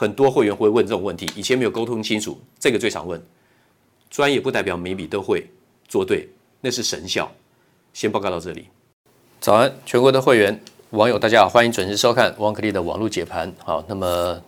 [0.00, 3.20] 很多会员会问这种问题，以前没有沟通清楚，这个最常问。
[4.08, 5.50] 专业不代表每笔都会
[5.88, 6.28] 做对，
[6.60, 7.28] 那是神效。
[7.92, 8.68] 先报告到这里。
[9.40, 13.52] 早安，全国的会员网友大家好，欢迎准时收看汪克利的网络解盘。
[13.64, 14.40] 好，那么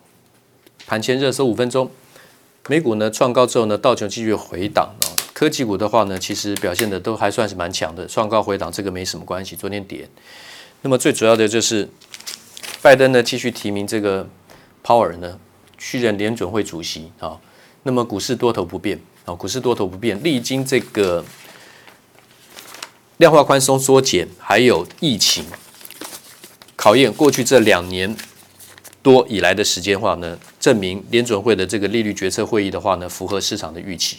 [0.87, 1.91] 盘前热搜五分钟，
[2.69, 5.11] 美股呢创高之后呢，道琼继续回档啊。
[5.33, 9.57] 科技股的话呢，其实表现的都还算是蛮强的，创高回档这个没什么关系。
[9.57, 10.07] 昨天跌，
[10.81, 11.89] 那么最主要的就是
[12.81, 14.25] 拜登呢继续提名这个。
[14.81, 15.39] 鲍尔呢，
[15.77, 17.39] 去任联准会主席啊，
[17.83, 21.23] 那么股市多头不变啊，股市多头不变，历经这个
[23.17, 25.45] 量化宽松缩减，还有疫情
[26.75, 28.15] 考验，过去这两年
[29.03, 34.17] 多以来的时间话呢，证明联准会的这个利率决策会议的话呢，符合市场的预期。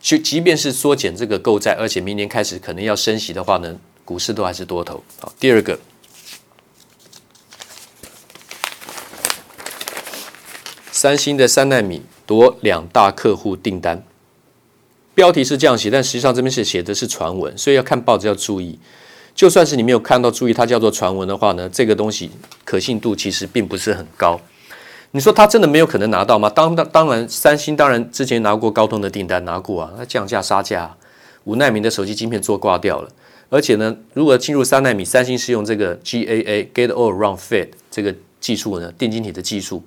[0.00, 5.02] 就即便是缩减这个购债，而且明年开始可能要升息的话呢，股市都还是多头。
[5.18, 5.78] 好，第二个。
[10.92, 14.02] 三星的三奈米夺两大客户订单，
[15.14, 18.78] 标题是这样写，但实际上这边是写的是传闻，所以要看报纸要注意。
[19.34, 22.30] 就算是你没有看到注意，它叫做传闻的话呢，这个东西
[22.64, 24.40] 可信度其实并不是很高。
[25.12, 26.50] 你说它真的没有可能拿到吗？
[26.50, 30.96] 当当当然，三星当然之前拿过高通的订单，拿过啊，它降价杀价，
[31.44, 33.08] 五奈米的手机晶片做挂掉了。
[33.48, 39.82] 而且呢，如果进入三奈米，三星是用这个 GAA Gate All Around FIT 这个技术呢，电晶体的技术。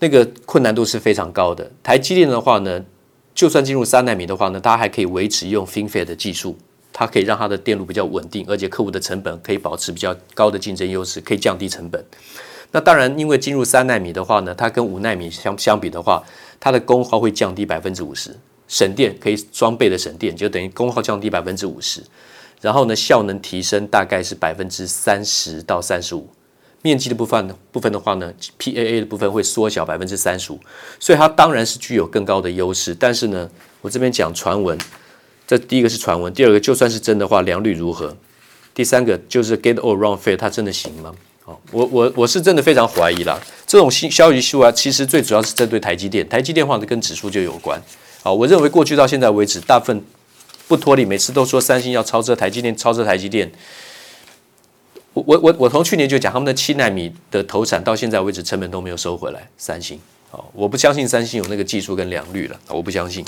[0.00, 1.70] 那个困难度是非常高的。
[1.82, 2.84] 台积电的话呢，
[3.34, 6.56] 就算进入三纳米的话呢，它还可以维持用 FinFET 的技术，
[6.92, 12.04] 它可以让它的电路比较稳定，而且客户的成本可以保持比较高的竞争优势，可以降低成本。
[12.70, 16.22] 那当然，因为进入三纳米的话呢，它跟五纳米相相比的话，
[16.60, 18.36] 它的功耗会降低百分之五十，
[18.68, 22.02] 省电可以双倍的省电，就等于功耗降低百分之五十，
[22.60, 26.28] 然后呢，效能提升大概是百分之三十到三十五。
[26.82, 30.60] 面积的部分部分的话呢，PAA 的部分会缩小百分之三十五，
[31.00, 32.94] 所以它当然是具有更高的优势。
[32.94, 34.78] 但是呢，我这边讲传闻，
[35.46, 38.16] 这第一个是传闻，第二个就算是真的话，良率如何？
[38.74, 41.12] 第三个就是 get all round fit，它真的行吗？
[41.44, 43.40] 哦，我我我是真的非常怀疑啦。
[43.66, 47.82] 这种新消息出来，其实最主要是针对台积电，台积电话跟指数就有关。
[48.22, 50.04] 好，我认为过去到现在为止，大部分
[50.68, 53.50] 不脱离，每次都说三星要超车台积电，超车台积电。
[55.26, 59.48] 我我我从去年就讲，他们的七纳米的投产到现在为止成本都没有收回来。
[59.56, 59.98] 三星，
[60.30, 63.24] 哦，我不相信三星有那个技术跟良率了，我不相信。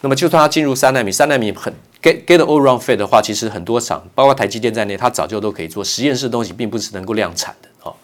[0.00, 1.72] 那么就算它进入三纳米，三纳米很
[2.02, 7.68] get get all round fit 的话，其实很多厂，包括台积电在内，它早就都可以做实验室的东西，并不是能够量产的。
[7.82, 7.94] 哦，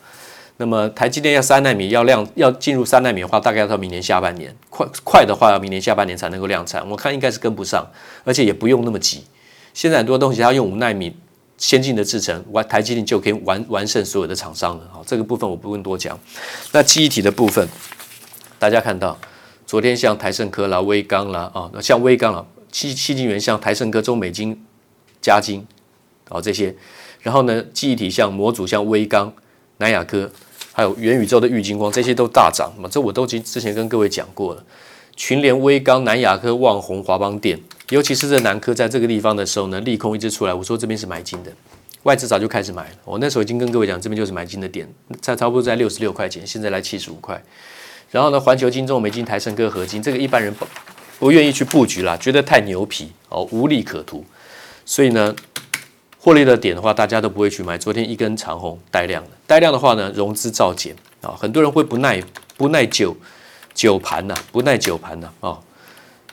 [0.58, 6.88] 那么台积电要三纳米要量要进入三纳米的话，大概要到明年下半年，快快的话要明年下半年才能够量产。
[6.88, 7.84] 我看应该是跟不上，
[8.24, 9.24] 而且也不用那么急。
[9.74, 11.16] 现在很多东西它用五纳米。
[11.58, 14.88] 先进的制程，完台积电就可以完完胜所有的厂商了。
[14.92, 16.18] 好，这个部分我不用多讲。
[16.72, 17.68] 那记忆体的部分，
[18.60, 19.18] 大家看到，
[19.66, 24.64] 昨天像台胜科啦、威刚啦啊，那像威刚啊，七七晶圆像台胜科、中美晶、
[25.20, 25.66] 嘉晶，
[26.28, 26.74] 啊这些。
[27.20, 29.32] 然后呢，记忆体像模组像威刚、
[29.78, 30.30] 南亚科，
[30.72, 32.88] 还有元宇宙的玉晶光，这些都大涨嘛。
[32.88, 34.64] 这我都之之前跟各位讲过了。
[35.16, 37.60] 群联、威刚、南亚科、旺宏、华邦电。
[37.90, 41.50] 尤其是这南科在这个地方的时候呢，利空一直出来，我说这边是买金的，
[42.02, 42.96] 外资早就开始买了。
[43.04, 44.86] 我那时候已经跟各位讲，这边就是买金的点，
[45.22, 47.42] 在差不多在六十六块钱，现在来七十五块。
[48.10, 50.66] 然后呢，环球金、中美金、台胜科、合金，这个一般人不
[51.18, 54.22] 不愿意去布局啦，觉得太牛皮哦，无利可图。
[54.84, 55.34] 所以呢，
[56.18, 57.78] 获利的点的话，大家都不会去买。
[57.78, 62.22] 昨天一根长红带量的，带量的话呢，融资造减啊，很多人会不耐
[62.58, 63.16] 不耐久
[63.72, 65.58] 久盘呐，不耐久盘呐啊。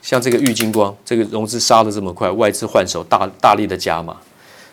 [0.05, 4.15] 像这个玉晶光，这个融资杀得这么快，外资换手大大力的加码。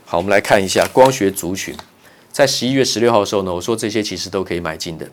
[0.05, 1.75] 好，我们来看一下光学族群，
[2.31, 5.09] 在十一月十六号的时候呢，我说这些其实都可以买进的，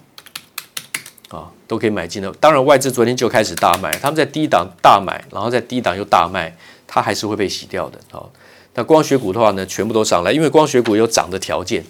[1.30, 2.30] 啊，都可以买进的。
[2.34, 6.54] 当然，外资昨天就开始大卖，他们在低档大买，然后在低档又大卖，
[6.86, 7.98] 它还是会被洗掉的。
[8.12, 8.30] 好，
[8.74, 11.82] 那光学股的话呢，全部都上来，因为光学股有涨的条件，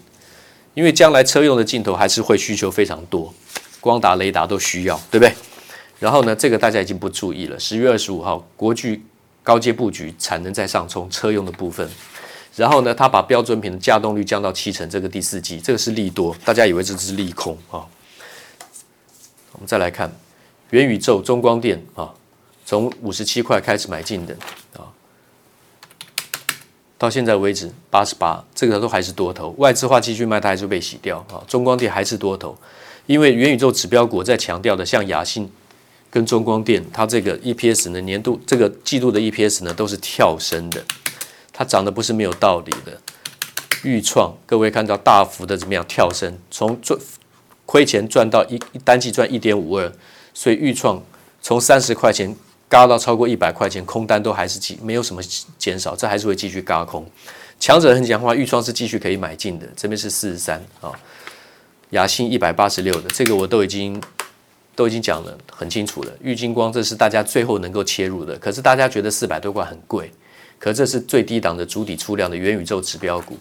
[0.76, 3.34] 因为将来车用的镜头还是会需求非常多，
[3.80, 5.34] 光达、雷达都需要，对不对？
[6.00, 7.60] 然后呢，这个大家已经不注意了。
[7.60, 9.04] 十月二十五号，国巨
[9.44, 11.88] 高阶布局产能在上冲，车用的部分。
[12.56, 17.84] 然后呢，他把标准品的稼动率降到七成，这个第四季，这个是利多，大家以为这是利空啊。
[19.52, 20.10] 我们再来看
[20.70, 22.14] 元宇宙、中光电啊，
[22.66, 24.34] 从五十七块开始买进的
[24.78, 24.88] 啊，
[26.98, 31.44] 到现在为止八十八，这个都还是多头，外资化继续卖，它还是被洗掉啊。
[31.48, 32.58] 中光电还是多头，
[33.06, 35.52] 因为元宇宙指标股在强调的，像亚信。
[36.12, 40.84] 跟中光电，它这个 EPS 呢，年度这个季度的 EPS 呢，都是跳升的，
[41.54, 43.00] 它涨的不是没有道理的。
[43.84, 47.00] 钰创，各位看到大幅的怎么样跳升，从赚
[47.66, 49.94] 亏钱赚到一单季赚一点五二，
[50.34, 51.02] 所以钰创
[51.42, 52.36] 从三十块钱
[52.68, 55.22] 嘎到超过一百块钱，空单都还是继没有什么
[55.58, 57.06] 减少，这还是会继续嘎空。
[57.60, 60.92] 强者很讲话，钰创是继续可以买进的，这边是四十三啊，
[61.92, 64.02] 亚信一百八十六的，这个我都已经。
[64.80, 70.10] 都已经讲了很清楚了，玉金光这是大家最后能够切入的，可是大家觉得四百多块很贵，
[70.58, 73.36] 可这是最低档的主体出量的元宇宙指标股，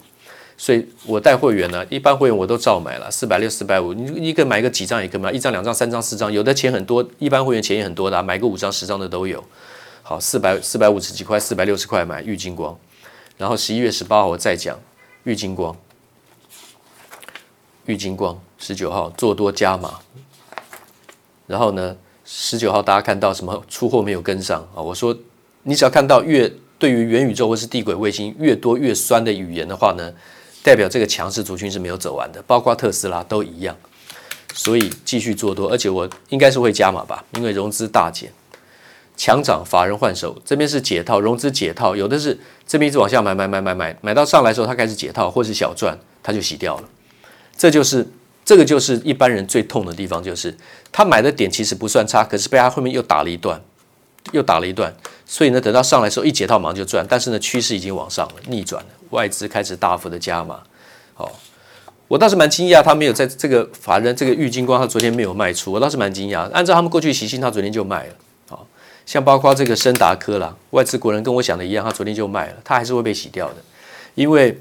[0.57, 9.41] 所以我带会员呢，一般会员我都照买了，四百六、四百五，你一个买个几张也可以买，一张、两张、三张、四张，有的钱很多，一般会员钱也很多的、买个五张、十张的都有。
[10.03, 12.77] 好，四百四百五十几块，四百六十块买玉金光，
[13.37, 14.77] 然后十一月十八号我再讲
[15.23, 15.73] 玉金光，
[17.85, 20.01] 玉金光十九号做多加码。
[21.49, 24.77] 然后呢，十九号大家看到什么出货没有跟上啊？
[24.79, 25.17] 我说，
[25.63, 26.47] 你只要看到越
[26.77, 30.13] 对于元宇宙或是地轨卫星越多越酸的语言的话呢，
[30.61, 33.75] 代表这个强势族群是没有走完的，包括特斯拉都一样。
[34.53, 38.31] 所以继续做多，而且我应该是会加码吧，因为融资大减，
[39.17, 42.37] 强涨，法人换手，这边是解套，融资解套，有的是
[42.67, 46.83] 这边一直往下买买买买买，买到上来的时候它开始解套或是小赚，它就洗掉了，
[47.57, 48.07] 这就是。
[48.49, 50.51] 这个就是一般人最痛的地方，就是
[50.91, 53.61] 他买的点其实不算差，可是被他后面又打了一段，
[54.31, 54.91] 又打了一段，
[55.23, 60.61] 所以呢，等到上来的时候一解套马上就赚，但是呢，趋势已经往上了，逆转了，外资开始大幅的加码。
[61.13, 61.31] 好，
[62.07, 66.49] 我倒是蛮惊讶，他没有在这个法人这个郁金光，他昨天没有卖出，我倒是蛮惊讶。
[66.49, 68.13] 按照他们过去习性，他昨天就卖了。
[68.49, 68.65] 好，
[69.05, 73.57] 像包括这个升达科啦，外资国人跟我想的一样，他昨天就卖了，他还是会被洗掉的，
[74.15, 74.59] 因为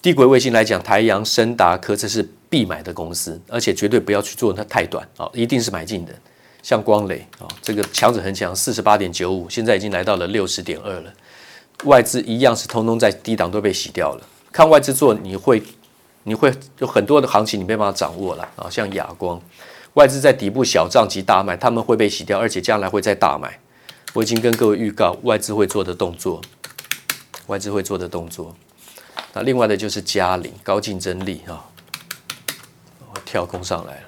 [0.00, 2.26] 低轨卫星来讲，台阳升达科这是。
[2.54, 6.14] 必买的公司，而且绝对不要去做它太短啊，一定是买进的。
[6.62, 11.12] 像光磊啊，这个强者很强，四十八点九五，现在已经来到了六十点二了。
[11.82, 14.24] 外资一样是通通在低档都被洗掉了。
[14.52, 15.60] 看外资做，你会
[16.22, 18.70] 你会有很多的行情你没办法掌握了啊。
[18.70, 19.42] 像亚光，
[19.94, 23.58] 外资在底部小账及大卖，他们会被洗掉，而且将来会再大买。
[24.12, 26.40] 我已经跟各位预告外资会做的动作，
[27.48, 28.54] 外资会做的动作。
[29.32, 31.66] 那另外的就是嘉陵高竞争力啊。
[33.34, 34.02] 跳空上来了，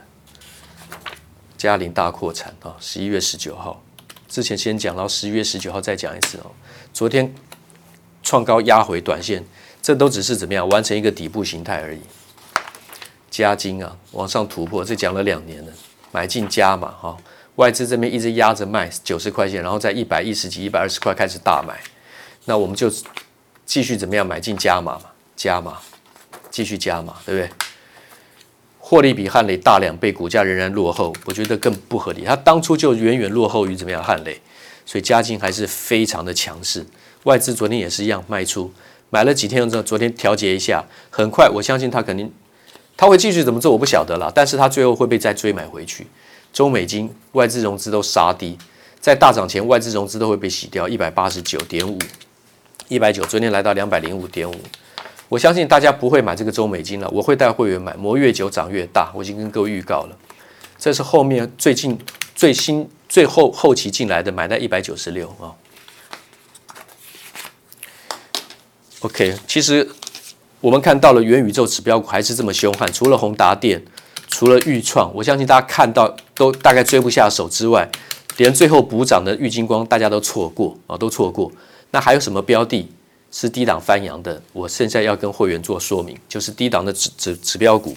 [1.58, 2.76] 嘉陵大扩产啊！
[2.78, 3.82] 十一月十九号
[4.28, 6.52] 之前先讲，然后十一月十九号再讲一次哦。
[6.94, 7.34] 昨天
[8.22, 9.44] 创高压回短线，
[9.82, 11.98] 这都只是怎么样完成一个底部形态而已。
[13.28, 15.72] 加金啊，往上突破，这讲了两年了，
[16.12, 17.16] 买进加码哈。
[17.56, 21.76] 外资这边一直压着卖九十块钱，然后在一百一十几、一百二十块开始大买，
[22.44, 22.88] 那我们就
[23.64, 25.78] 继续怎么样买进加码嘛，加码，
[26.48, 27.50] 继续加码，对不对？
[28.88, 32.22] 获利比汉磊大两倍，股价仍然落后，我觉得更不合理。
[32.22, 34.40] 它当初就远远落后于怎么样汉磊，
[34.84, 36.86] 所以嘉晶还是非常的强势。
[37.24, 38.72] 外资昨天也是一样卖出，
[39.10, 42.32] 买了几天之后，昨天调节一下，很快我相信他肯定
[42.96, 44.30] 他会继续怎么做，我不晓得了。
[44.32, 46.06] 但是他最后会被再追买回去？
[46.52, 48.56] 中美金外资融资都杀低，
[49.00, 51.98] 在大涨前外资融资都会被洗掉，一百八十九点五，
[52.86, 54.54] 一百九，昨天来到两百零五点五。
[55.28, 59.12] 我相信大家不会买这个周美金了，我会带会员买，磨越久涨越大。
[59.14, 60.16] 我已经跟各位预告了，
[60.78, 61.98] 这是后面最近
[62.34, 65.54] 最新最后后期进来的，买在一百九十六啊。
[69.00, 69.88] OK，其实
[70.60, 73.82] 我们看到了元宇宙指标股还是这么凶悍，除了宏达电。
[74.28, 77.88] 除了钰创，我相信大家看到都大概追不下手之外，
[78.36, 81.50] 连最后补涨的玉晶光大家都错过啊，都错过。
[81.92, 82.86] 那还有什么标的
[83.30, 84.40] 是低档翻扬的？
[84.52, 87.94] 我现在要跟会员做说明，就是低档的指指指标股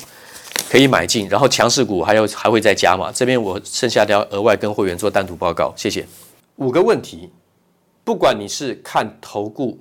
[0.70, 3.12] 可以买进，然后强势股还有还会再加码。
[3.12, 6.08] 这边我剩下的要额外跟会员做单独报告，谢谢。
[6.56, 7.30] 五个问题，
[8.04, 9.80] 不管你是看投顾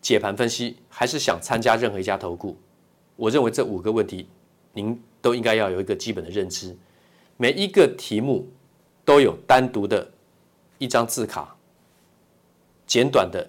[0.00, 2.56] 解盘分析，还是想参加任何一家投顾，
[3.16, 4.28] 我认为这五个问题
[4.72, 5.00] 您。
[5.22, 6.76] 都应该要有一个基本的认知，
[7.36, 8.44] 每一个题目
[9.04, 10.10] 都有单独的
[10.78, 11.54] 一张字卡，
[12.88, 13.48] 简短的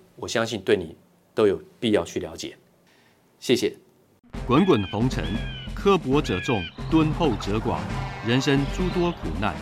[0.21, 0.95] 我相信对你
[1.33, 2.55] 都有必要去了解。
[3.39, 3.75] 谢谢。
[4.45, 5.25] 滚滚红尘，
[5.73, 7.79] 刻薄者众，敦厚者寡；
[8.23, 9.55] 人生诸多苦难，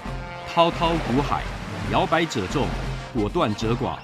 [0.49, 1.43] 滔滔苦海，
[1.93, 2.67] 摇摆者众，
[3.13, 3.97] 果断者寡。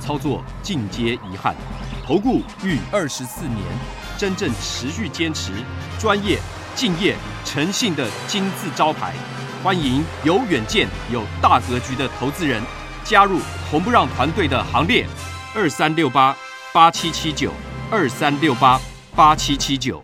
[0.00, 1.56] 操作尽皆遗憾。
[2.04, 3.58] 投顾逾二十四年。
[4.18, 5.50] 真正持续坚持、
[5.98, 6.38] 专业、
[6.76, 9.14] 敬业、诚信的金字招牌，
[9.64, 12.62] 欢迎有远见、有大格局的投资人
[13.02, 13.38] 加入
[13.68, 15.06] 红不让团队的行列。
[15.54, 16.34] 二三六八
[16.72, 17.52] 八七七九，
[17.90, 18.80] 二三六八
[19.14, 20.02] 八七七九。